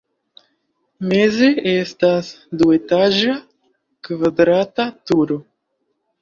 Meze 1.09 1.49
estas 1.71 2.31
duetaĝa 2.63 3.37
kvadrata 4.09 4.89
turo. 5.13 5.39